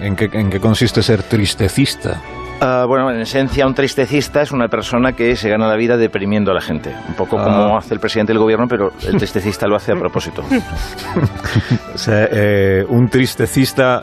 ¿En 0.00 0.14
qué, 0.16 0.28
en 0.32 0.50
qué 0.50 0.60
consiste 0.60 1.02
ser 1.02 1.22
tristecista? 1.22 2.20
Uh, 2.60 2.86
bueno, 2.86 3.10
en 3.10 3.20
esencia, 3.20 3.66
un 3.66 3.74
tristecista 3.74 4.40
es 4.40 4.50
una 4.50 4.68
persona 4.68 5.12
que 5.12 5.36
se 5.36 5.48
gana 5.50 5.68
la 5.68 5.76
vida 5.76 5.96
deprimiendo 5.98 6.50
a 6.50 6.54
la 6.54 6.60
gente. 6.62 6.94
Un 7.08 7.14
poco 7.14 7.36
como 7.36 7.74
Ah. 7.74 7.78
hace 7.78 7.92
el 7.94 8.00
presidente 8.00 8.32
del 8.32 8.40
gobierno, 8.40 8.66
pero 8.68 8.92
el 9.06 9.16
tristecista 9.18 9.66
lo 9.66 9.76
hace 9.76 9.92
a 9.92 9.96
propósito. 9.96 10.42
O 11.94 11.98
sea, 11.98 12.28
eh, 12.30 12.84
un 12.88 13.08
tristecista, 13.08 14.02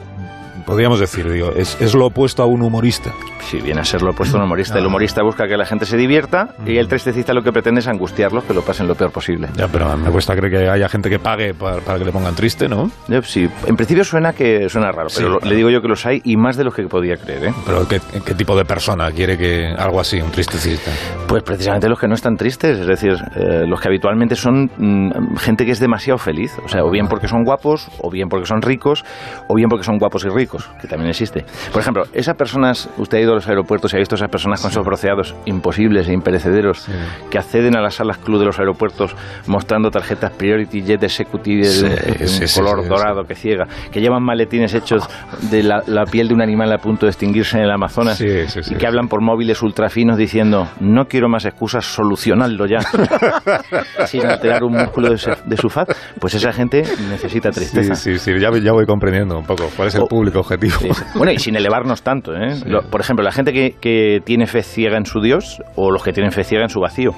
podríamos 0.66 1.00
decir, 1.00 1.30
digo, 1.30 1.52
es, 1.56 1.78
es 1.80 1.94
lo 1.94 2.08
opuesto 2.08 2.42
a 2.44 2.46
un 2.48 2.62
humorista. 2.64 3.12
Si 3.50 3.60
viene 3.62 3.82
a 3.82 3.84
ser 3.84 4.02
lo 4.02 4.12
opuesto 4.12 4.38
a 4.38 4.40
un 4.40 4.46
humorista. 4.46 4.80
El 4.80 4.86
humorista 4.86 5.22
busca 5.24 5.48
que 5.48 5.58
la 5.58 5.66
gente 5.66 5.86
se 5.86 5.98
divierta 5.98 6.50
y 6.66 6.78
el 6.78 6.88
tristecista 6.88 7.34
lo 7.34 7.44
que 7.44 7.52
pretende 7.52 7.80
es 7.82 7.88
angustiarlos, 7.88 8.44
que 8.46 8.54
lo 8.54 8.62
pasen 8.62 8.88
lo 8.88 8.96
peor 8.96 9.12
posible. 9.12 9.50
Ya, 9.56 9.68
pero 9.68 9.96
me 9.98 10.10
cuesta 10.10 10.36
creer 10.36 10.52
que 10.52 10.70
haya 10.70 10.90
gente 10.90 11.10
que 11.10 11.20
pague 11.20 11.54
para, 11.54 11.78
para 11.82 12.00
que 12.00 12.06
le 12.06 12.12
pongan 12.12 12.36
triste, 12.36 12.68
¿no? 12.68 12.90
Sí, 13.24 13.48
en 13.68 13.76
principio 13.76 14.04
suena 14.04 14.34
que 14.34 14.68
suena 14.70 14.92
raro, 14.92 15.10
Sí, 15.10 15.18
pero 15.20 15.30
lo- 15.34 15.40
claro. 15.40 15.50
le 15.52 15.56
digo 15.58 15.70
yo 15.70 15.82
que 15.82 15.88
los 15.88 16.06
hay 16.06 16.22
y 16.24 16.36
más 16.38 16.58
de 16.58 16.64
los 16.64 16.74
que 16.74 16.84
podía 16.84 17.16
creer. 17.18 17.46
¿eh? 17.48 17.54
Pero 17.66 17.88
¿qué, 17.88 18.00
qué 18.26 18.34
tipo 18.34 18.56
de 18.58 18.66
persona 18.66 19.12
quiere 19.12 19.38
que 19.38 19.68
algo 19.78 20.00
así, 20.00 20.20
un 20.22 20.32
tristecista? 20.32 20.92
Pues 21.28 21.44
precisamente 21.44 21.88
los 21.90 22.00
que 22.00 22.08
no 22.08 22.16
están 22.16 22.36
tristes, 22.38 22.80
es 22.80 22.88
decir, 22.88 23.14
eh, 23.36 23.66
los 23.68 23.80
que 23.80 23.88
habitualmente 23.88 24.36
son 24.36 24.70
mm, 24.78 25.36
gente 25.38 25.66
que 25.66 25.72
es 25.72 25.80
demasiado 25.80 26.18
feliz, 26.18 26.52
o 26.64 26.68
sea, 26.70 26.84
o 26.84 26.90
bien 26.92 27.08
porque 27.08 27.28
son 27.28 27.44
guapos, 27.44 27.90
o 28.00 28.10
bien 28.10 28.30
porque 28.30 28.46
son 28.46 28.62
ricos, 28.62 29.04
o 29.48 29.56
bien 29.56 29.70
porque 29.70 29.84
son 29.84 29.98
guapos 29.98 30.26
y 30.26 30.30
ricos, 30.30 30.70
que 30.82 30.88
también 30.88 31.10
existe. 31.10 31.46
Por 31.72 31.82
ejemplo, 31.82 32.04
esas 32.14 32.36
personas, 32.36 32.90
usted 32.98 33.18
ha 33.20 33.22
ido 33.22 33.33
a 33.34 33.36
los 33.38 33.48
aeropuertos 33.48 33.94
y 33.94 33.98
ha 33.98 34.00
visto 34.00 34.16
esas 34.16 34.30
personas 34.30 34.62
con 34.62 34.72
esos 34.72 34.86
bronceados 34.86 35.36
imposibles 35.46 36.08
e 36.08 36.14
imperecederos 36.14 36.86
que 37.30 37.38
acceden 37.38 37.76
a 37.78 37.82
las 37.82 37.96
salas 37.96 38.18
club 38.18 38.40
de 38.40 38.46
los 38.46 38.60
aeropuertos 38.60 39.16
mostrando 39.48 39.90
tarjetas 39.92 40.32
Priority 40.32 40.82
Jet 40.84 41.04
Executive 41.04 41.64
Sí, 41.66 41.88
sí, 42.28 42.48
sí, 42.48 42.60
color 42.60 42.84
sí, 42.84 42.90
dorado 42.90 43.24
que 43.26 43.36
ciega, 43.36 43.66
que 43.92 44.00
llevan 44.02 44.24
maletines 44.24 44.74
hechos 44.74 45.08
de 45.52 45.64
la, 45.64 45.84
la 45.88 46.06
piel 46.06 46.28
de 46.28 46.34
un 46.34 46.42
animal 46.42 46.72
a 46.72 46.78
punto 46.78 47.06
de 47.06 47.12
extinguirse 47.12 47.58
en 47.58 47.64
el 47.64 47.72
Amazonas 47.72 48.18
Sí, 48.18 48.48
sí, 48.48 48.64
sí, 48.64 48.72
y 48.72 48.74
que 48.76 48.80
sí. 48.82 48.86
hablan 48.86 49.08
por 49.08 49.22
móviles 49.22 49.62
ultrafinos 49.62 50.18
diciendo 50.18 50.68
no 50.80 51.06
quiero 51.06 51.28
más 51.30 51.46
excusas, 51.46 51.86
solucionadlo 51.86 52.66
ya 52.68 52.80
sin 54.08 54.26
alterar 54.26 54.64
un 54.64 54.74
músculo 54.74 55.10
de, 55.12 55.18
se- 55.18 55.36
de 55.46 55.58
su 55.58 55.70
faz, 55.70 55.88
pues 56.20 56.34
esa 56.36 56.52
gente 56.54 56.84
necesita 57.10 57.52
tristeza. 57.52 57.96
Sí, 57.96 58.18
sí, 58.18 58.34
sí, 58.34 58.40
ya, 58.40 58.50
ya 58.62 58.72
voy 58.72 58.86
comprendiendo 58.86 59.38
un 59.38 59.46
poco 59.46 59.70
cuál 59.76 59.88
es 59.88 59.96
el 59.96 60.02
O- 60.02 60.08
público 60.08 60.40
objetivo. 60.40 60.76
Sí. 60.80 60.90
Bueno, 61.16 61.32
y 61.32 61.40
sin 61.40 61.56
elevarnos 61.56 62.02
tanto, 62.04 62.34
¿eh? 62.34 62.56
Lo- 62.66 62.82
por 62.84 63.02
ejemplo, 63.02 63.23
la 63.24 63.32
gente 63.32 63.54
que, 63.54 63.76
que 63.80 64.22
tiene 64.24 64.46
fe 64.46 64.64
ciega 64.64 64.98
en 64.98 65.06
su 65.06 65.22
Dios, 65.22 65.62
o 65.76 65.92
los 65.92 66.04
que 66.04 66.12
tienen 66.12 66.32
fe 66.32 66.44
ciega 66.44 66.64
en 66.64 66.70
su 66.70 66.80
vacío, 66.80 67.12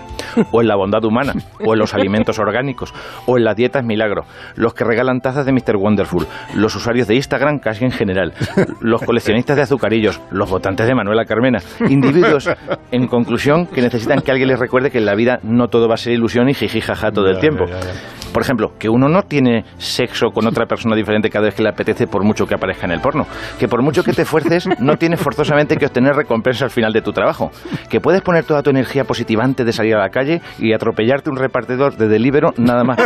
o 0.52 0.62
en 0.62 0.68
la 0.68 0.76
bondad 0.76 1.04
humana, 1.04 1.34
o 1.66 1.74
en 1.74 1.80
los 1.80 1.94
alimentos 1.94 2.40
orgánicos, 2.40 2.94
o 3.26 3.38
en 3.38 3.44
las 3.44 3.56
dietas 3.56 3.84
milagro, 3.84 4.24
los 4.56 4.74
que 4.74 4.84
regalan 4.84 5.20
tazas 5.20 5.46
de 5.46 5.52
Mr. 5.52 5.78
Wonderful, 5.78 6.26
los 6.56 6.76
usuarios 6.76 7.08
de 7.08 7.16
Instagram 7.16 7.60
casi 7.60 7.86
en 7.86 7.92
general, 7.92 8.34
los 8.82 9.02
coleccionistas 9.02 9.56
de 9.56 9.64
azucarillos, 9.64 10.22
los 10.32 10.50
votantes 10.50 10.88
de 10.88 10.96
Manuela 10.96 11.26
Carmena, 11.26 11.60
individuos, 11.90 12.50
en 12.92 13.08
conclusión, 13.08 13.68
que 13.68 13.82
necesitan 13.82 14.22
que 14.22 14.32
alguien 14.32 14.50
les 14.50 14.60
recuerde 14.60 14.92
que 14.92 15.00
en 15.00 15.06
la 15.06 15.16
vida 15.16 15.40
no 15.44 15.68
todo 15.68 15.88
va 15.88 15.96
a 15.96 15.98
ser 15.98 16.14
ilusión 16.14 16.50
y 16.50 16.54
jiji 16.54 16.82
jaja 16.82 17.12
todo 17.12 17.30
el 17.30 17.40
tiempo. 17.40 17.66
ya, 17.66 17.80
ya. 17.80 18.25
Por 18.36 18.42
ejemplo, 18.44 18.74
que 18.78 18.90
uno 18.90 19.08
no 19.08 19.22
tiene 19.24 19.64
sexo 19.78 20.32
con 20.32 20.46
otra 20.46 20.66
persona 20.66 20.94
diferente 20.94 21.30
cada 21.30 21.46
vez 21.46 21.56
que 21.56 21.64
le 21.64 21.70
apetece 21.70 22.06
por 22.06 22.22
mucho 22.26 22.46
que 22.46 22.54
aparezca 22.54 22.86
en 22.86 22.92
el 22.92 23.00
porno. 23.00 23.26
Que 23.58 23.70
por 23.70 23.82
mucho 23.82 24.04
que 24.04 24.12
te 24.12 24.24
esfuerces, 24.24 24.68
no 24.80 24.98
tienes 24.98 25.22
forzosamente 25.22 25.78
que 25.78 25.86
obtener 25.86 26.16
recompensa 26.18 26.66
al 26.66 26.72
final 26.72 26.92
de 26.92 27.02
tu 27.02 27.14
trabajo. 27.14 27.50
Que 27.90 28.02
puedes 28.02 28.22
poner 28.22 28.44
toda 28.44 28.62
tu 28.62 28.72
energía 28.72 29.06
positiva 29.06 29.42
antes 29.46 29.66
de 29.66 29.72
salir 29.72 29.96
a 29.96 30.00
la 30.00 30.10
calle 30.10 30.42
y 30.60 30.74
atropellarte 30.74 31.30
un 31.30 31.38
repartidor 31.38 31.96
de 31.96 32.10
Delibero 32.10 32.54
nada 32.58 32.84
más. 32.84 32.98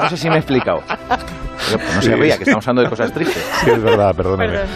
No 0.00 0.08
sé 0.08 0.16
si 0.16 0.30
me 0.30 0.36
he 0.36 0.38
explicado. 0.38 0.80
Pero, 0.88 1.78
pues, 1.78 1.94
no 1.94 2.00
se 2.02 2.16
ría, 2.16 2.36
que 2.38 2.44
estamos 2.44 2.66
hablando 2.66 2.82
de 2.84 2.88
cosas 2.88 3.12
tristes. 3.12 3.42
Sí, 3.64 3.70
es 3.70 3.82
verdad, 3.82 4.14
perdóneme. 4.14 4.52
Perdón. 4.52 4.68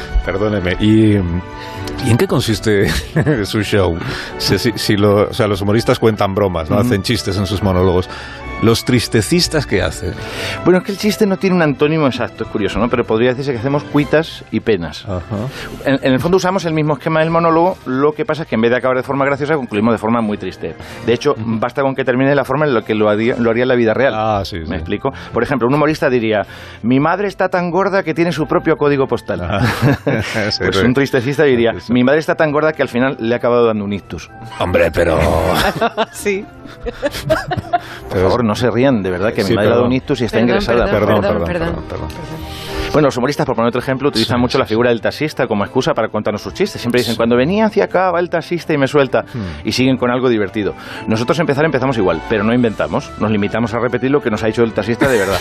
Perdóneme. 0.60 0.76
¿Y, 0.80 1.14
¿Y 2.06 2.10
en 2.10 2.16
qué 2.18 2.26
consiste 2.26 2.88
su 3.44 3.62
show? 3.62 3.96
Si, 4.38 4.58
si- 4.58 4.72
si 4.76 4.96
lo- 4.96 5.28
o 5.30 5.32
sea, 5.32 5.46
los 5.46 5.60
humoristas 5.62 5.98
cuentan 5.98 6.34
bromas, 6.34 6.68
¿no? 6.70 6.78
Hacen 6.78 7.02
chistes 7.02 7.36
en 7.38 7.46
sus 7.46 7.62
monólogos. 7.62 8.08
¿Los 8.62 8.84
tristecistas 8.84 9.66
qué 9.66 9.82
hacen? 9.82 10.14
Bueno, 10.64 10.78
es 10.80 10.84
que 10.84 10.92
el 10.92 10.98
chiste 10.98 11.26
no 11.26 11.36
tiene 11.36 11.54
un 11.54 11.62
antónimo 11.62 12.06
exacto, 12.06 12.42
es 12.44 12.50
curioso, 12.50 12.80
¿no? 12.80 12.88
Pero 12.88 13.04
podría 13.04 13.30
decirse 13.30 13.52
que 13.52 13.58
hacemos 13.58 13.84
cuitas 13.84 14.44
y 14.50 14.60
penas. 14.60 15.04
Ajá. 15.04 15.36
En, 15.84 15.98
en 16.02 16.12
el 16.12 16.18
fondo 16.18 16.38
usamos 16.38 16.64
el 16.64 16.74
mismo 16.74 16.94
esquema 16.94 17.20
del 17.20 17.30
monólogo, 17.30 17.78
lo 17.86 18.12
que 18.12 18.24
pasa 18.24 18.42
es 18.42 18.48
que 18.48 18.56
en 18.56 18.60
vez 18.62 18.70
de 18.72 18.76
acabar 18.78 18.96
de 18.96 19.04
forma 19.04 19.24
graciosa, 19.24 19.54
concluimos 19.54 19.94
de 19.94 19.98
forma 19.98 20.20
muy 20.20 20.38
triste. 20.38 20.74
De 21.06 21.12
hecho, 21.12 21.34
basta 21.38 21.82
con 21.82 21.94
que 21.94 22.04
termine 22.04 22.30
de 22.30 22.34
la 22.36 22.44
forma 22.44 22.66
en 22.66 22.74
la 22.74 22.82
que 22.82 22.94
lo 22.96 23.08
haría, 23.08 23.36
lo 23.38 23.50
haría 23.50 23.62
en 23.62 23.68
la 23.68 23.76
vida 23.76 23.94
real. 23.94 24.12
Ah, 24.16 24.42
sí, 24.44 24.56
sí. 24.64 24.68
¿Me 24.70 24.76
explico? 24.76 25.10
Por 25.32 25.42
ejemplo, 25.44 25.68
un 25.68 25.74
humorista 25.74 26.10
diría, 26.10 26.42
mi 26.82 26.98
madre 26.98 27.28
está 27.28 27.48
tan 27.48 27.70
gorda 27.70 28.02
que 28.02 28.12
tiene 28.12 28.32
su 28.32 28.46
propio 28.46 28.74
código 28.76 29.06
postal. 29.06 29.40
Ah. 29.42 29.60
Sí, 30.50 30.60
pues 30.64 30.82
un 30.82 30.94
tristecista 30.94 31.44
diría, 31.44 31.72
Sí, 31.74 31.80
sí. 31.86 31.92
mi 31.92 32.02
madre 32.02 32.18
está 32.20 32.34
tan 32.34 32.50
gorda 32.50 32.72
que 32.72 32.82
al 32.82 32.88
final 32.88 33.16
le 33.20 33.34
ha 33.34 33.36
acabado 33.38 33.66
dando 33.66 33.84
un 33.84 33.92
ictus. 33.92 34.30
Hombre, 34.58 34.90
pero... 34.90 35.18
Sí. 36.12 36.44
Por 38.08 38.18
favor, 38.18 38.44
no 38.48 38.54
se 38.56 38.70
rían, 38.70 39.02
de 39.02 39.10
verdad, 39.10 39.32
que 39.34 39.42
Sí, 39.44 39.50
mi 39.50 39.56
madre 39.56 39.68
ha 39.68 39.74
dado 39.74 39.84
un 39.84 39.92
ictus 39.92 40.20
y 40.22 40.24
está 40.24 40.38
Perdón, 40.38 40.48
ingresada. 40.48 40.84
Perdón, 40.86 41.20
Perdón, 41.20 41.20
perdón, 41.20 41.44
perdón. 41.46 41.84
perdón, 41.88 42.08
perdón. 42.08 42.08
Bueno, 42.92 43.08
los 43.08 43.16
humoristas, 43.16 43.46
por 43.46 43.54
poner 43.54 43.68
otro 43.68 43.80
ejemplo, 43.80 44.08
utilizan 44.08 44.38
Sí, 44.38 44.40
mucho 44.40 44.58
la 44.58 44.66
figura 44.66 44.90
del 44.90 45.00
taxista 45.00 45.46
como 45.46 45.64
excusa 45.64 45.92
para 45.94 46.08
contarnos 46.08 46.42
sus 46.42 46.54
chistes. 46.54 46.80
Siempre 46.80 47.00
dicen, 47.00 47.16
cuando 47.16 47.36
venía 47.36 47.66
hacia 47.66 47.84
acá 47.84 48.10
va 48.10 48.20
el 48.20 48.30
taxista 48.30 48.72
y 48.72 48.78
me 48.78 48.86
suelta. 48.86 49.22
Hmm. 49.22 49.66
Y 49.66 49.72
siguen 49.72 49.96
con 49.96 50.10
algo 50.10 50.28
divertido. 50.28 50.74
Nosotros 51.06 51.38
empezar 51.38 51.64
empezamos 51.64 51.96
igual, 51.98 52.20
pero 52.28 52.44
no 52.44 52.52
inventamos. 52.52 53.10
Nos 53.20 53.30
limitamos 53.30 53.74
a 53.74 53.78
repetir 53.78 54.10
lo 54.10 54.20
que 54.20 54.30
nos 54.30 54.42
ha 54.42 54.46
dicho 54.46 54.62
el 54.62 54.72
taxista 54.72 55.08
de 55.08 55.18
verdad. 55.18 55.38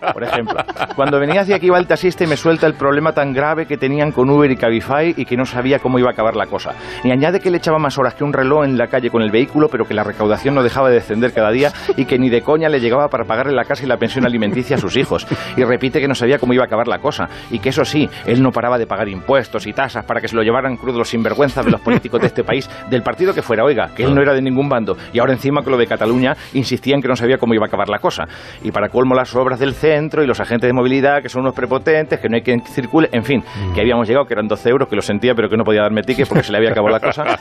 Por 0.12 0.24
ejemplo, 0.24 0.56
cuando 0.94 1.18
venía 1.18 1.42
hacia 1.42 1.56
aquí 1.56 1.68
va 1.68 1.78
el 1.78 1.86
taxista 1.86 2.24
y 2.24 2.26
me 2.26 2.36
suelta 2.36 2.66
el 2.66 2.74
problema 2.74 3.12
tan 3.12 3.32
grave 3.32 3.66
que 3.66 3.76
tenían 3.76 4.12
con 4.12 4.28
Uber 4.28 4.50
y 4.50 4.56
Cabify 4.56 5.14
y 5.16 5.24
que 5.24 5.36
no 5.36 5.44
sabía 5.44 5.78
cómo 5.78 5.98
iba 5.98 6.08
a 6.08 6.12
acabar 6.12 6.36
la 6.36 6.46
cosa. 6.46 6.72
Y 7.04 7.10
añade 7.10 7.40
que 7.40 7.50
le 7.50 7.58
echaba 7.58 7.78
más 7.78 7.98
horas 7.98 8.14
que 8.14 8.24
un 8.24 8.32
reloj 8.32 8.64
en 8.64 8.76
la 8.76 8.88
calle 8.88 9.10
con 9.10 9.22
el 9.22 9.30
vehículo, 9.30 9.68
pero 9.68 9.84
que 9.84 9.94
la 9.94 10.04
recaudación 10.04 10.54
no 10.54 10.62
dejaba 10.62 10.88
de 10.88 10.96
descender 10.96 11.32
cada 11.32 11.50
día 11.50 11.72
y 11.96 12.04
que 12.04 12.18
ni 12.18 12.28
de 12.28 12.42
coña 12.42 12.68
le 12.68 12.80
llegaba 12.80 13.08
para 13.08 13.24
pagarle 13.24 13.52
la 13.52 13.64
casa 13.64 13.84
y 13.84 13.86
la 13.86 13.96
pensión 13.98 14.26
alimenticia 14.26 14.76
a 14.76 14.78
sus 14.78 14.96
hijos. 14.96 15.26
Y 15.56 15.64
repite 15.64 16.00
que 16.00 16.08
no 16.08 16.14
sabía 16.14 16.38
cómo 16.38 16.54
iba 16.56 16.64
a 16.64 16.66
acabar 16.66 16.88
la 16.88 16.98
cosa 16.98 17.28
y 17.50 17.58
que 17.58 17.68
eso 17.70 17.84
sí, 17.84 18.08
él 18.26 18.42
no 18.42 18.50
paraba 18.50 18.78
de 18.78 18.86
pagar 18.86 19.08
impuestos 19.08 19.66
y 19.66 19.72
tasas 19.72 20.04
para 20.04 20.20
que 20.20 20.28
se 20.28 20.36
lo 20.36 20.42
llevaran 20.42 20.76
crudo 20.76 20.98
los 20.98 21.08
sinvergüenzas 21.08 21.64
de 21.64 21.70
los 21.70 21.80
políticos 21.80 22.20
de 22.20 22.26
este 22.26 22.44
país, 22.44 22.68
del 22.90 23.02
partido 23.02 23.32
que 23.34 23.42
fuera, 23.42 23.64
oiga, 23.64 23.90
que 23.94 24.04
él 24.04 24.14
no 24.14 24.22
era 24.22 24.34
de 24.34 24.42
ningún 24.42 24.68
bando 24.68 24.96
y 25.12 25.18
ahora 25.18 25.32
encima 25.32 25.62
con 25.62 25.72
lo 25.72 25.78
de 25.78 25.86
Cataluña 25.86 26.36
insistía 26.54 26.94
en 26.94 27.02
que 27.02 27.08
no 27.08 27.16
sabía 27.16 27.38
cómo 27.38 27.54
iba 27.54 27.64
a 27.64 27.68
acabar 27.68 27.88
la 27.88 27.98
cosa. 27.98 28.24
Y 28.62 28.70
para 28.72 28.88
colmo 28.88 29.14
las 29.14 29.34
obras 29.34 29.58
del 29.58 29.74
centro 29.74 30.22
y 30.22 30.26
los 30.26 30.40
agentes 30.40 30.68
de 30.68 30.72
movilidad 30.72 31.22
que 31.22 31.28
son 31.28 31.42
unos 31.42 31.54
prepotentes, 31.54 32.18
que 32.20 32.28
no 32.28 32.36
hay 32.36 32.42
quien 32.42 32.64
circule, 32.64 33.08
en 33.12 33.24
fin, 33.24 33.42
que 33.74 33.80
habíamos 33.80 34.08
llegado 34.08 34.26
que 34.26 34.34
eran 34.34 34.48
12 34.48 34.68
euros, 34.70 34.88
que 34.88 34.96
lo 34.96 35.02
sentía 35.02 35.34
pero 35.34 35.48
que 35.48 35.56
no 35.56 35.64
podía 35.64 35.82
darme 35.82 36.02
ticket 36.02 36.28
porque 36.28 36.42
se 36.44 36.52
le 36.52 36.58
había 36.58 36.70
acabado 36.70 36.92
la 36.92 37.00
cosa. 37.00 37.24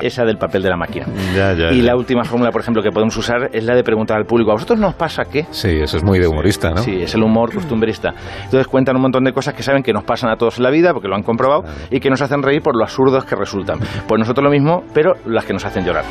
Esa 0.00 0.24
del 0.24 0.36
papel 0.38 0.62
de 0.62 0.70
la 0.70 0.76
máquina. 0.76 1.06
Ya, 1.34 1.52
ya, 1.54 1.72
Y 1.72 1.78
ya. 1.78 1.84
la 1.84 1.96
última 1.96 2.24
fórmula, 2.24 2.50
por 2.50 2.60
ejemplo, 2.60 2.82
que 2.82 2.90
podemos 2.90 3.16
usar 3.16 3.50
es 3.52 3.64
la 3.64 3.74
de 3.74 3.82
preguntar 3.82 4.16
al 4.18 4.24
público, 4.26 4.50
¿a 4.50 4.54
vosotros 4.54 4.78
nos 4.78 4.94
pasa 4.94 5.24
qué? 5.24 5.46
Sí, 5.50 5.68
eso 5.80 5.96
es 5.96 6.04
muy 6.04 6.18
de 6.18 6.26
humorista, 6.26 6.70
¿no? 6.70 6.78
Sí, 6.78 7.02
es 7.02 7.14
el 7.14 7.22
humor 7.22 7.52
costumbrista. 7.54 8.14
Entonces 8.44 8.66
cuentan 8.66 8.96
un 8.96 9.02
montón 9.02 9.24
de 9.24 9.32
cosas 9.32 9.54
que 9.54 9.62
saben 9.62 9.82
que 9.82 9.92
nos 9.92 10.04
pasan 10.04 10.30
a 10.30 10.36
todos 10.36 10.58
en 10.58 10.64
la 10.64 10.70
vida, 10.70 10.92
porque 10.92 11.08
lo 11.08 11.16
han 11.16 11.22
comprobado, 11.22 11.64
y 11.90 12.00
que 12.00 12.10
nos 12.10 12.20
hacen 12.22 12.42
reír 12.42 12.62
por 12.62 12.76
lo 12.76 12.84
absurdos 12.84 13.24
que 13.24 13.34
resultan. 13.34 13.78
Pues 14.06 14.18
nosotros 14.18 14.44
lo 14.44 14.50
mismo, 14.50 14.84
pero 14.94 15.14
las 15.26 15.44
que 15.44 15.52
nos 15.52 15.64
hacen 15.64 15.84
llorar. 15.84 16.04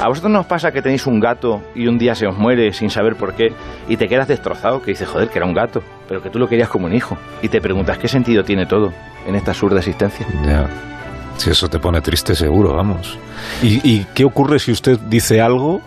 ¿A 0.00 0.08
vosotros 0.08 0.32
nos 0.32 0.46
pasa 0.46 0.72
que 0.72 0.82
tenéis 0.82 1.06
un 1.06 1.20
gato 1.20 1.62
y 1.74 1.86
un 1.86 1.98
día 1.98 2.14
se 2.14 2.26
os 2.26 2.36
muere 2.36 2.72
sin 2.72 2.90
saber 2.90 3.16
por 3.16 3.34
qué 3.34 3.48
y 3.88 3.96
te 3.96 4.08
quedas 4.08 4.28
destrozado? 4.28 4.80
Que 4.80 4.92
dices, 4.92 5.08
joder, 5.08 5.28
que 5.28 5.38
era 5.38 5.46
un 5.46 5.54
gato, 5.54 5.82
pero 6.08 6.20
que 6.20 6.30
tú 6.30 6.38
lo 6.38 6.48
querías 6.48 6.68
como 6.68 6.86
un 6.86 6.94
hijo. 6.94 7.16
Y 7.42 7.48
te 7.48 7.60
preguntas, 7.60 7.98
¿qué 7.98 8.08
sentido 8.08 8.42
tiene 8.42 8.66
todo 8.66 8.92
en 9.26 9.34
esta 9.34 9.52
absurda 9.52 9.78
existencia? 9.78 10.26
Ya. 10.44 10.66
Si 11.36 11.50
eso 11.50 11.68
te 11.68 11.78
pone 11.80 12.00
triste, 12.00 12.34
seguro, 12.34 12.74
vamos. 12.76 13.18
¿Y, 13.62 13.80
y 13.82 14.06
qué 14.14 14.24
ocurre 14.24 14.58
si 14.58 14.70
usted 14.70 14.98
dice 15.08 15.40
algo 15.40 15.80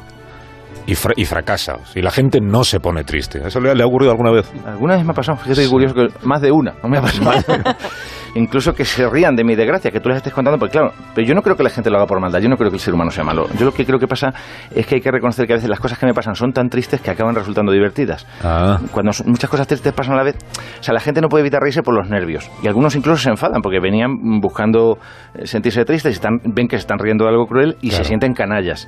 y, 0.87 0.95
fra- 0.95 1.13
y 1.15 1.25
fracasa? 1.25 1.75
Si 1.93 2.01
la 2.01 2.09
gente 2.09 2.39
no 2.41 2.63
se 2.63 2.79
pone 2.79 3.03
triste. 3.03 3.39
¿Eso 3.45 3.59
le, 3.59 3.75
le 3.75 3.83
ha 3.83 3.85
ocurrido 3.85 4.11
alguna 4.11 4.31
vez? 4.31 4.51
Alguna 4.65 4.95
vez 4.95 5.05
me 5.05 5.11
ha 5.11 5.15
pasado, 5.15 5.37
fíjate 5.37 5.61
qué 5.63 5.69
curioso, 5.69 5.93
que 5.93 6.07
más 6.25 6.41
de 6.41 6.51
una, 6.51 6.73
no 6.81 6.89
me 6.89 6.97
ha 6.97 7.01
pasado. 7.01 7.31
Incluso 8.37 8.73
que 8.73 8.85
se 8.85 9.09
rían 9.09 9.35
de 9.35 9.43
mi 9.43 9.55
desgracia, 9.55 9.89
que 9.91 9.99
tú 9.99 10.09
les 10.09 10.17
estés 10.17 10.31
contando, 10.34 10.59
porque 10.59 10.73
claro, 10.73 10.91
pero 11.16 11.28
yo 11.28 11.34
no 11.34 11.41
creo 11.41 11.55
que 11.55 11.63
la 11.63 11.69
gente 11.69 11.89
lo 11.89 11.97
haga 11.97 12.05
por 12.05 12.19
maldad, 12.19 12.39
yo 12.39 12.49
no 12.49 12.55
creo 12.57 12.69
que 12.69 12.75
el 12.75 12.79
ser 12.81 12.93
humano 12.93 13.09
sea 13.11 13.23
malo. 13.23 13.47
Yo 13.57 13.66
lo 13.66 13.72
que 13.73 13.85
creo 13.85 13.97
que 13.99 14.07
pasa 14.07 14.34
es 14.73 14.85
que 14.85 14.95
hay 14.95 15.01
que 15.01 15.11
reconocer 15.11 15.47
que 15.47 15.53
a 15.53 15.55
veces 15.55 15.69
las 15.69 15.79
cosas 15.79 15.97
que 15.97 16.05
me 16.05 16.13
pasan 16.13 16.35
son 16.35 16.51
tan 16.53 16.69
tristes 16.69 17.01
que 17.01 17.09
acaban 17.11 17.34
resultando 17.35 17.72
divertidas. 17.72 18.28
Ah, 18.43 18.79
Cuando 18.91 19.11
muchas 19.25 19.49
cosas 19.49 19.66
tristes 19.67 19.91
pasan 19.93 20.13
a 20.13 20.17
la 20.17 20.23
vez, 20.23 20.35
o 20.79 20.84
sea, 20.84 20.93
la 20.93 20.99
gente 20.99 21.19
no 21.22 21.29
puede 21.29 21.41
evitar 21.41 21.61
reírse 21.61 21.81
por 21.81 21.95
los 21.95 22.09
nervios. 22.09 22.49
Y 22.61 22.67
algunos 22.67 22.95
incluso 22.95 23.22
se 23.23 23.29
enfadan 23.29 23.61
porque 23.61 23.79
venían 23.79 24.11
buscando 24.40 24.97
eh, 25.33 25.47
sentirse 25.47 25.83
tristes 25.85 26.11
y 26.11 26.16
están, 26.16 26.40
ven 26.45 26.67
que 26.67 26.78
se 26.78 26.81
están 26.81 26.99
riendo 26.99 27.23
de 27.25 27.31
algo 27.31 27.47
cruel 27.47 27.75
y 27.81 27.90
Claro. 27.90 28.03
se 28.03 28.07
sienten 28.07 28.33
canallas. 28.33 28.87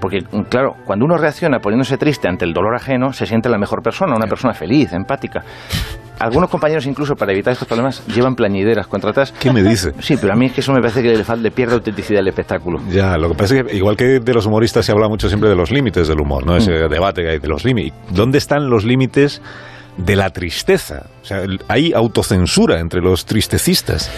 Porque, 0.00 0.18
claro, 0.50 0.74
cuando 0.84 1.04
uno 1.06 1.16
reacciona 1.16 1.60
poniéndose 1.60 1.96
triste 1.96 2.28
ante 2.28 2.44
el 2.44 2.52
dolor 2.52 2.74
ajeno, 2.76 3.12
se 3.12 3.26
siente 3.26 3.48
la 3.48 3.58
mejor 3.58 3.82
persona, 3.82 4.14
una 4.14 4.26
persona 4.26 4.52
feliz, 4.52 4.92
empática. 4.92 5.42
Algunos 6.18 6.48
compañeros, 6.50 6.86
incluso 6.86 7.14
para 7.14 7.32
evitar 7.32 7.52
estos 7.52 7.66
problemas, 7.66 8.06
llevan 8.06 8.34
plañideras 8.36 8.86
contratadas. 8.86 9.32
¿qué 9.32 9.52
me 9.52 9.62
dice? 9.62 9.92
Sí, 10.00 10.16
pero 10.20 10.32
a 10.32 10.36
mí 10.36 10.46
es 10.46 10.52
que 10.52 10.60
eso 10.60 10.72
me 10.72 10.80
parece 10.80 11.02
que 11.02 11.08
le, 11.16 11.24
le 11.42 11.50
pierde 11.50 11.74
autenticidad 11.74 12.20
al 12.20 12.28
espectáculo. 12.28 12.80
Ya, 12.90 13.16
lo 13.16 13.28
que 13.30 13.34
pasa 13.34 13.56
es 13.56 13.64
que 13.64 13.76
igual 13.76 13.96
que 13.96 14.20
de 14.20 14.34
los 14.34 14.46
humoristas 14.46 14.84
se 14.86 14.92
habla 14.92 15.08
mucho 15.08 15.28
siempre 15.28 15.48
de 15.48 15.56
los 15.56 15.70
límites 15.70 16.06
del 16.08 16.20
humor, 16.20 16.46
¿no? 16.46 16.56
Ese 16.56 16.70
Mm. 16.72 16.88
debate 16.90 17.22
que 17.22 17.30
hay 17.30 17.38
de 17.38 17.48
los 17.48 17.64
límites. 17.64 17.92
¿Dónde 18.10 18.38
están 18.38 18.68
los 18.70 18.84
límites 18.84 19.42
de 19.96 20.16
la 20.16 20.30
tristeza. 20.30 21.06
O 21.22 21.24
sea, 21.24 21.42
hay 21.68 21.92
autocensura 21.92 22.80
entre 22.80 23.00
los 23.00 23.26
tristecistas. 23.26 24.10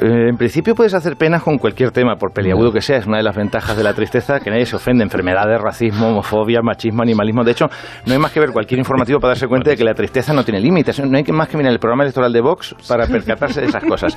Eh, 0.00 0.28
en 0.28 0.36
principio 0.36 0.74
puedes 0.74 0.94
hacer 0.94 1.16
penas 1.16 1.42
con 1.42 1.58
cualquier 1.58 1.90
tema, 1.90 2.16
por 2.16 2.32
peliagudo 2.32 2.72
que 2.72 2.80
sea. 2.80 2.98
Es 2.98 3.06
una 3.06 3.18
de 3.18 3.22
las 3.22 3.36
ventajas 3.36 3.76
de 3.76 3.82
la 3.82 3.92
tristeza, 3.92 4.40
que 4.40 4.50
nadie 4.50 4.66
se 4.66 4.76
ofende. 4.76 5.02
Enfermedades, 5.02 5.60
racismo, 5.60 6.08
homofobia, 6.08 6.60
machismo, 6.62 7.02
animalismo. 7.02 7.44
De 7.44 7.52
hecho, 7.52 7.66
no 8.06 8.12
hay 8.12 8.18
más 8.18 8.32
que 8.32 8.40
ver 8.40 8.50
cualquier 8.50 8.78
informativo 8.78 9.20
para 9.20 9.30
darse 9.30 9.46
cuenta 9.46 9.70
de 9.70 9.76
que 9.76 9.84
la 9.84 9.94
tristeza 9.94 10.32
no 10.32 10.44
tiene 10.44 10.60
límites. 10.60 11.00
No 11.04 11.16
hay 11.16 11.24
más 11.24 11.48
que 11.48 11.56
mirar 11.56 11.72
el 11.72 11.78
programa 11.78 12.04
electoral 12.04 12.32
de 12.32 12.40
Vox 12.40 12.74
para 12.88 13.06
percatarse 13.06 13.60
de 13.60 13.66
esas 13.66 13.84
cosas. 13.84 14.16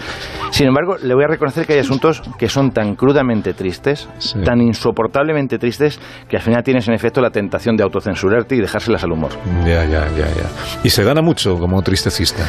Sin 0.51 0.67
embargo, 0.67 0.95
le 1.01 1.13
voy 1.13 1.23
a 1.23 1.27
reconocer 1.27 1.65
que 1.65 1.73
hay 1.73 1.79
asuntos 1.79 2.21
que 2.37 2.47
son 2.47 2.71
tan 2.71 2.95
crudamente 2.95 3.53
tristes, 3.53 4.07
tan 4.43 4.61
insoportablemente 4.61 5.57
tristes, 5.57 5.99
que 6.29 6.37
al 6.37 6.43
final 6.43 6.63
tienes 6.63 6.87
en 6.87 6.93
efecto 6.93 7.21
la 7.21 7.29
tentación 7.29 7.75
de 7.75 7.83
autocensurarte 7.83 8.55
y 8.55 8.61
dejárselas 8.61 9.03
al 9.03 9.11
humor. 9.11 9.31
Ya, 9.65 9.83
ya, 9.85 10.07
ya, 10.09 10.27
ya. 10.27 10.79
¿Y 10.83 10.89
se 10.89 11.03
gana 11.03 11.21
mucho 11.21 11.57
como 11.57 11.81
tristecista? 11.81 12.43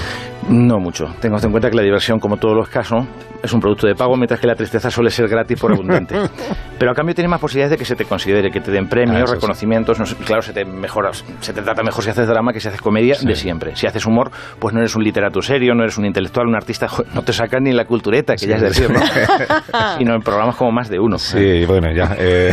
No 0.48 0.78
mucho. 0.78 1.06
Tengo 1.20 1.37
en 1.43 1.50
cuenta 1.50 1.70
que 1.70 1.76
la 1.76 1.82
diversión, 1.82 2.19
como 2.19 2.37
todos 2.37 2.56
los 2.56 2.69
casos, 2.69 3.04
es 3.43 3.52
un 3.52 3.60
producto 3.60 3.87
de 3.87 3.94
pago, 3.94 4.16
mientras 4.16 4.40
que 4.40 4.46
la 4.46 4.54
tristeza 4.54 4.90
suele 4.90 5.10
ser 5.10 5.28
gratis 5.28 5.58
por 5.58 5.72
abundante. 5.72 6.14
Pero 6.78 6.90
a 6.90 6.94
cambio 6.94 7.14
tienes 7.14 7.31
más 7.31 7.40
posibilidades 7.40 7.72
de 7.72 7.76
que 7.78 7.84
se 7.84 7.96
te 7.96 8.04
considere, 8.04 8.50
que 8.50 8.60
te 8.60 8.70
den 8.70 8.88
premios, 8.88 9.31
ah, 9.31 9.34
reconocimientos. 9.34 9.98
claro, 10.25 10.43
se 10.43 10.52
te 10.52 10.64
mejora, 10.64 11.10
se 11.40 11.52
te 11.52 11.62
trata 11.62 11.82
mejor 11.82 12.04
si 12.04 12.10
haces 12.10 12.28
drama 12.28 12.52
que 12.52 12.60
si 12.60 12.69
haces 12.69 12.81
comedia 12.81 13.16
de 13.20 13.34
siempre. 13.34 13.75
Si 13.75 13.87
haces 13.87 14.04
humor, 14.06 14.31
pues 14.58 14.75
no 14.75 14.81
eres 14.81 14.94
un 14.94 15.02
literato 15.02 15.40
serio, 15.40 15.75
no 15.75 15.82
eres 15.82 15.96
un 15.98 16.04
intelectual, 16.04 16.46
un 16.46 16.54
artista, 16.54 16.87
no 17.14 17.22
te 17.22 17.32
sacan 17.32 17.64
ni 17.64 17.72
la 17.72 17.87
cultureta, 17.87 18.37
que 18.37 18.46
ya 18.46 18.56
es 18.56 18.62
decir, 18.62 18.90
¿no? 18.90 19.00
Sino 19.98 20.14
en 20.14 20.20
programas 20.20 20.56
como 20.56 20.70
más 20.70 20.88
de 20.88 20.98
uno. 20.98 21.19
Sí, 21.19 21.64
bueno, 21.66 21.88
ya. 21.94 22.14
Eh. 22.19 22.52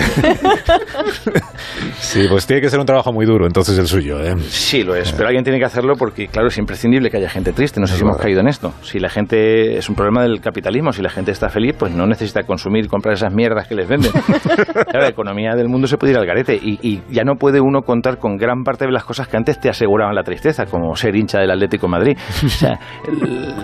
sí, 2.00 2.26
pues 2.30 2.48
tiene 2.48 2.62
que 2.62 2.70
ser 2.70 2.80
un 2.80 2.86
trabajo 2.86 3.12
muy 3.12 3.26
duro, 3.26 3.46
entonces 3.46 3.78
el 3.78 3.88
suyo. 3.88 4.24
¿eh? 4.24 4.36
Sí, 4.48 4.84
lo 4.84 4.96
es. 4.96 5.12
Pero 5.12 5.28
alguien 5.28 5.44
tiene 5.44 5.60
que 5.60 5.66
hacerlo 5.66 5.96
porque, 5.98 6.28
claro, 6.28 6.48
es 6.48 6.58
imprescindible 6.58 7.10
que 7.10 7.18
haya 7.18 7.30
gente 7.30 7.52
triste. 7.52 7.80
No 7.84 7.88
sé 7.88 7.98
si 7.98 8.04
hemos 8.04 8.18
caído 8.18 8.40
en 8.40 8.48
esto. 8.48 8.72
Si 8.82 8.98
la 8.98 9.10
gente 9.10 9.78
es 9.78 9.90
un 9.90 9.96
problema 9.96 10.24
del 10.24 10.40
capitalismo, 10.40 10.94
si 10.94 11.02
la 11.02 11.10
gente 11.10 11.32
está 11.32 11.50
feliz, 11.50 11.76
pues 11.78 11.94
no 11.94 12.08
necesita 12.08 12.44
consumir 12.44 12.86
y 12.86 12.88
comprar 12.88 13.16
esas 13.16 13.34
mierdas 13.34 13.68
que 13.68 13.76
les 13.76 13.90
venden. 13.90 14.10
la 14.94 15.10
economía 15.10 15.54
del 15.54 15.68
mundo 15.68 15.86
se 15.86 15.98
puede 15.98 16.14
ir 16.14 16.18
al 16.18 16.26
garete 16.26 16.56
y, 16.56 17.02
ya 17.10 17.26
no 17.26 17.36
puede 17.36 17.60
uno 17.60 17.82
contar 17.82 18.20
con 18.20 18.38
gran 18.38 18.64
parte 18.64 18.86
de 18.86 18.92
las 18.94 19.04
cosas 19.04 19.28
que 19.28 19.36
antes 19.36 19.60
te 19.60 19.68
aseguraban 19.68 20.16
la 20.16 20.24
tristeza, 20.24 20.66
como 20.66 20.96
ser 20.96 21.14
hincha 21.14 21.40
del 21.40 21.52
Atlético 21.52 21.90
Madrid. 21.90 22.18
O 22.46 22.48
sea, 22.48 22.80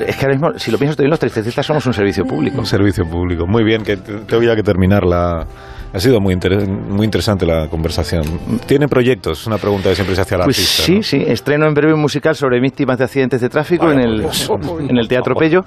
es 0.05 0.17
que 0.17 0.25
ahora 0.25 0.35
mismo, 0.35 0.59
si 0.59 0.69
lo 0.69 0.77
piensas 0.77 0.97
bien, 0.97 1.09
los 1.09 1.19
tristecistas 1.19 1.65
somos 1.65 1.85
un 1.85 1.93
servicio 1.93 2.25
público. 2.25 2.59
Un 2.59 2.65
servicio 2.65 3.05
público. 3.05 3.47
Muy 3.47 3.63
bien, 3.63 3.83
que 3.83 3.95
tengo 3.95 4.43
ya 4.43 4.53
que 4.53 4.63
terminar 4.63 5.05
la... 5.05 5.45
Ha 5.91 5.99
sido 5.99 6.19
muy, 6.19 6.35
muy 6.35 7.05
interesante 7.05 7.45
la 7.45 7.67
conversación. 7.67 8.23
¿Tiene 8.67 8.87
proyectos? 8.87 9.47
Una 9.47 9.57
pregunta 9.57 9.89
que 9.89 9.95
siempre 9.95 10.15
se 10.15 10.21
hace 10.21 10.35
a 10.35 10.39
la 10.39 10.43
pues 10.45 10.57
Sí, 10.57 11.01
sí. 11.01 11.17
Estreno 11.25 11.67
en 11.67 11.73
breve 11.73 11.93
un 11.93 12.01
musical 12.01 12.35
sobre 12.35 12.59
víctimas 12.59 12.99
de 12.99 13.05
accidentes 13.05 13.41
de 13.41 13.49
tráfico 13.49 13.91
en, 13.91 13.99
el, 13.99 14.25
en 14.89 14.97
el 14.97 15.07
Teatro 15.07 15.35
Pello 15.35 15.61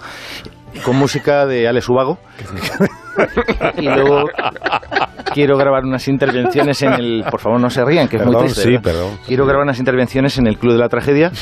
con 0.84 0.96
música 0.96 1.44
de 1.46 1.68
Alex 1.68 1.88
Ubago. 1.88 2.18
y 3.76 3.82
luego 3.82 4.24
quiero 5.34 5.56
grabar 5.56 5.84
unas 5.84 6.06
intervenciones 6.08 6.82
en 6.82 6.92
el. 6.92 7.24
Por 7.30 7.40
favor, 7.40 7.60
no 7.60 7.68
se 7.70 7.84
rían, 7.84 8.08
que 8.08 8.16
es 8.16 8.24
muy 8.24 8.36
triste. 8.36 8.62
Sí, 8.62 8.78
perdón. 8.78 9.18
Quiero 9.26 9.44
grabar 9.44 9.64
unas 9.64 9.78
intervenciones 9.78 10.38
en 10.38 10.46
el 10.46 10.56
Club 10.56 10.72
de 10.72 10.78
la 10.78 10.88
Tragedia. 10.88 11.30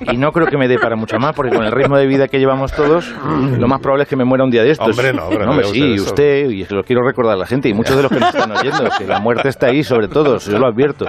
Y, 0.00 0.16
no 0.16 0.32
creo 0.32 0.46
que 0.46 0.56
me 0.56 0.68
dé 0.68 0.78
para 0.78 0.96
mucho 0.96 1.18
más, 1.18 1.34
porque 1.34 1.54
con 1.54 1.64
el 1.64 1.72
ritmo 1.72 1.96
de 1.96 2.06
vida 2.06 2.28
que 2.28 2.38
llevamos 2.38 2.72
todos, 2.72 3.14
lo 3.58 3.68
más 3.68 3.80
probable 3.80 4.04
es 4.04 4.08
que 4.08 4.16
me 4.16 4.24
muera 4.24 4.44
un 4.44 4.50
día 4.50 4.62
de 4.62 4.70
estos. 4.70 4.88
Hombre, 4.88 5.12
no, 5.12 5.26
hombre, 5.26 5.44
no, 5.44 5.62
sí, 5.64 5.94
usted, 6.00 6.48
y 6.50 6.64
lo 6.64 6.82
quiero 6.82 7.02
recordar 7.02 7.34
a 7.34 7.38
la 7.38 7.46
gente, 7.46 7.68
y 7.68 7.74
muchos 7.74 7.96
de 7.96 8.02
los 8.02 8.10
que 8.10 8.20
nos 8.20 8.34
están 8.34 8.50
oyendo, 8.52 8.84
que 8.96 9.06
la 9.06 9.20
muerte 9.20 9.48
está 9.48 9.66
ahí 9.66 9.82
sobre 9.82 10.08
todo, 10.08 10.38
yo 10.38 10.58
lo 10.58 10.66
advierto. 10.66 11.06